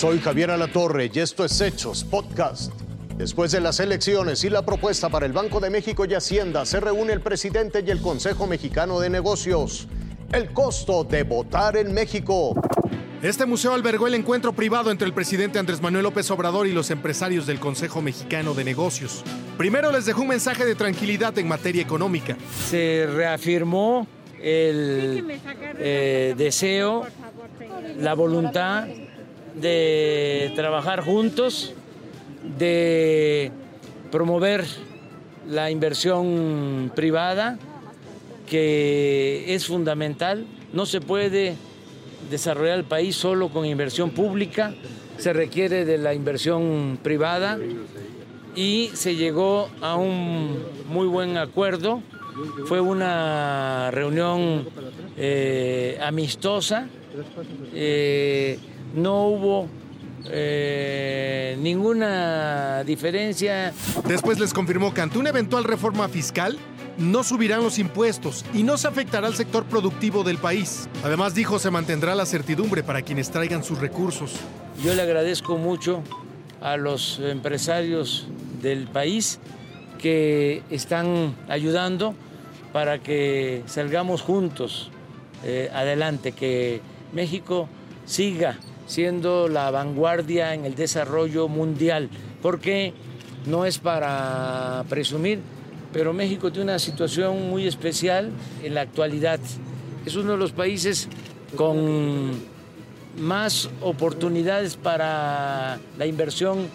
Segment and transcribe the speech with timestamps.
[0.00, 2.72] Soy Javier Alatorre y esto es Hechos Podcast.
[3.18, 6.80] Después de las elecciones y la propuesta para el Banco de México y Hacienda, se
[6.80, 9.88] reúne el presidente y el Consejo Mexicano de Negocios.
[10.32, 12.54] El costo de votar en México.
[13.20, 16.90] Este museo albergó el encuentro privado entre el presidente Andrés Manuel López Obrador y los
[16.90, 19.22] empresarios del Consejo Mexicano de Negocios.
[19.58, 22.38] Primero les dejó un mensaje de tranquilidad en materia económica.
[22.70, 24.06] Se reafirmó
[24.40, 25.38] el
[25.78, 27.06] eh, deseo,
[27.98, 28.88] la voluntad
[29.54, 31.74] de trabajar juntos,
[32.58, 33.52] de
[34.10, 34.64] promover
[35.48, 37.58] la inversión privada,
[38.48, 40.46] que es fundamental.
[40.72, 41.56] No se puede
[42.30, 44.74] desarrollar el país solo con inversión pública,
[45.18, 47.58] se requiere de la inversión privada
[48.54, 50.58] y se llegó a un
[50.88, 52.02] muy buen acuerdo.
[52.66, 54.66] Fue una reunión
[55.16, 56.88] eh, amistosa,
[57.74, 58.58] eh,
[58.94, 59.68] no hubo
[60.28, 63.72] eh, ninguna diferencia.
[64.06, 66.58] Después les confirmó que ante una eventual reforma fiscal
[66.98, 70.88] no subirán los impuestos y no se afectará al sector productivo del país.
[71.02, 74.32] Además dijo se mantendrá la certidumbre para quienes traigan sus recursos.
[74.82, 76.02] Yo le agradezco mucho
[76.60, 78.26] a los empresarios
[78.60, 79.38] del país
[79.98, 82.14] que están ayudando
[82.72, 84.90] para que salgamos juntos
[85.44, 86.80] eh, adelante, que
[87.12, 87.68] México
[88.04, 88.58] siga
[88.90, 92.10] siendo la vanguardia en el desarrollo mundial,
[92.42, 92.92] porque
[93.46, 95.38] no es para presumir,
[95.92, 98.32] pero México tiene una situación muy especial
[98.64, 99.38] en la actualidad.
[100.04, 101.08] Es uno de los países
[101.54, 102.32] con
[103.16, 106.66] más oportunidades para la inversión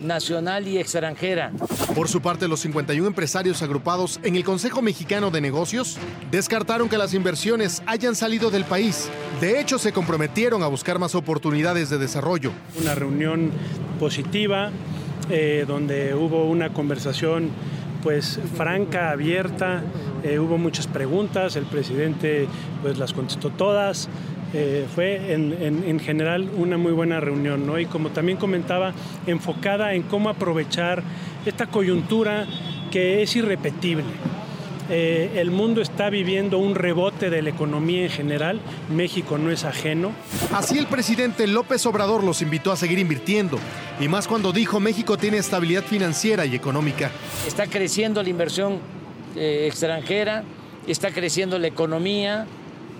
[0.00, 1.52] nacional y extranjera.
[1.94, 5.98] Por su parte, los 51 empresarios agrupados en el Consejo Mexicano de Negocios
[6.30, 9.08] descartaron que las inversiones hayan salido del país.
[9.40, 12.52] De hecho, se comprometieron a buscar más oportunidades de desarrollo.
[12.80, 13.50] Una reunión
[13.98, 14.70] positiva
[15.30, 17.50] eh, donde hubo una conversación
[18.02, 19.82] pues franca, abierta,
[20.22, 22.46] eh, hubo muchas preguntas, el presidente
[22.82, 24.10] pues las contestó todas,
[24.56, 27.78] eh, fue en, general una muy buena reunión, ¿no?
[27.78, 28.92] Y como también comentaba,
[29.26, 31.02] enfocada en cómo aprovechar
[31.44, 32.46] esta coyuntura
[32.92, 34.04] que es irrepetible.
[34.90, 38.60] Eh, el mundo está viviendo un rebote de la economía en general,
[38.94, 40.12] México no es ajeno.
[40.52, 43.58] Así el presidente López Obrador los invitó a seguir invirtiendo,
[43.98, 47.10] y más cuando dijo México tiene estabilidad financiera y económica.
[47.46, 48.78] Está creciendo la inversión
[49.34, 50.44] eh, extranjera,
[50.86, 52.46] está creciendo la economía,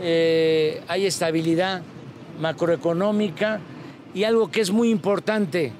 [0.00, 1.82] eh, hay estabilidad
[2.40, 3.60] macroeconómica
[4.14, 5.72] y algo que es muy importante,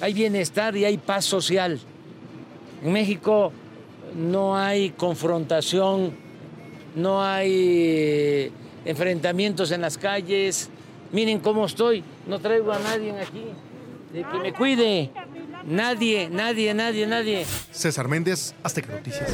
[0.00, 1.80] hay bienestar y hay paz social.
[2.82, 3.52] En México
[4.16, 6.12] no hay confrontación,
[6.94, 8.52] no hay eh,
[8.84, 10.70] enfrentamientos en las calles.
[11.12, 13.44] Miren cómo estoy, no traigo a nadie aquí
[14.12, 15.10] de que me cuide.
[15.66, 17.46] Nadie, nadie, nadie, nadie.
[17.70, 19.30] César Méndez, Azteca Noticias.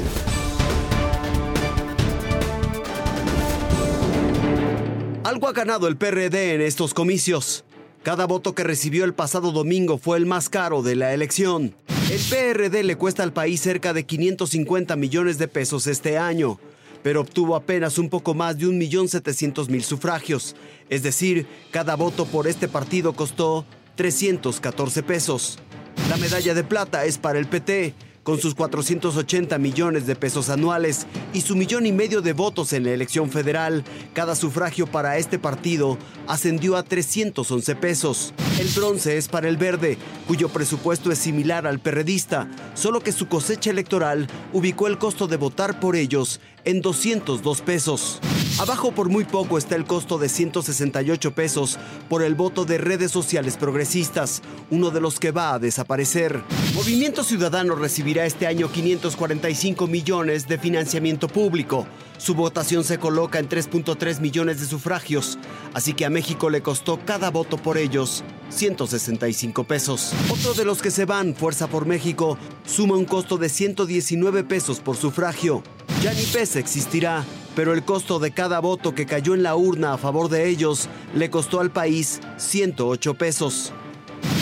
[5.26, 7.64] Algo ha ganado el PRD en estos comicios.
[8.04, 11.74] Cada voto que recibió el pasado domingo fue el más caro de la elección.
[12.12, 16.60] El PRD le cuesta al país cerca de 550 millones de pesos este año,
[17.02, 20.54] pero obtuvo apenas un poco más de 1.700.000 sufragios.
[20.90, 23.66] Es decir, cada voto por este partido costó
[23.96, 25.58] 314 pesos.
[26.08, 27.94] La medalla de plata es para el PT,
[28.26, 32.82] con sus 480 millones de pesos anuales y su millón y medio de votos en
[32.82, 38.34] la elección federal, cada sufragio para este partido ascendió a 311 pesos.
[38.58, 43.28] El bronce es para el verde, cuyo presupuesto es similar al perredista, solo que su
[43.28, 48.20] cosecha electoral ubicó el costo de votar por ellos en 202 pesos.
[48.58, 51.78] Abajo por muy poco está el costo de 168 pesos
[52.08, 54.40] por el voto de redes sociales progresistas,
[54.70, 56.42] uno de los que va a desaparecer.
[56.74, 61.86] Movimiento Ciudadano recibirá este año 545 millones de financiamiento público.
[62.16, 65.38] Su votación se coloca en 3.3 millones de sufragios,
[65.74, 70.14] así que a México le costó cada voto por ellos 165 pesos.
[70.30, 74.80] Otro de los que se van, Fuerza por México, suma un costo de 119 pesos
[74.80, 75.62] por sufragio.
[76.02, 77.24] Ya ni PES existirá,
[77.56, 80.88] pero el costo de cada voto que cayó en la urna a favor de ellos
[81.14, 83.72] le costó al país 108 pesos.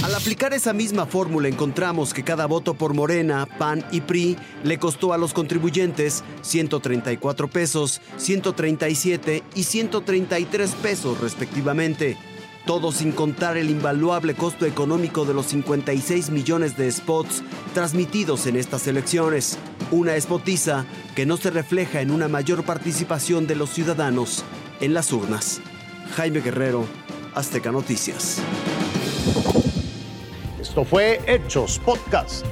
[0.02, 4.78] Al aplicar esa misma fórmula encontramos que cada voto por Morena, PAN y PRI le
[4.78, 12.18] costó a los contribuyentes 134 pesos, 137 y 133 pesos respectivamente.
[12.66, 17.42] Todo sin contar el invaluable costo económico de los 56 millones de spots
[17.74, 19.58] transmitidos en estas elecciones.
[19.90, 24.44] Una spotiza que no se refleja en una mayor participación de los ciudadanos
[24.80, 25.60] en las urnas.
[26.16, 26.86] Jaime Guerrero,
[27.34, 28.40] Azteca Noticias.
[30.58, 32.46] Esto fue Hechos Podcast.